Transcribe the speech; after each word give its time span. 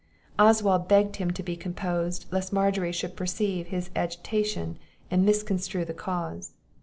Oswald 0.39 0.87
begged 0.87 1.17
him 1.17 1.29
to 1.29 1.43
be 1.43 1.55
composed, 1.55 2.25
lest 2.31 2.51
Margery 2.51 2.91
should 2.91 3.15
perceive 3.15 3.67
his 3.67 3.91
agitation, 3.95 4.79
and 5.11 5.23
misconstrue 5.23 5.85
the 5.85 5.93
cause. 5.93 6.53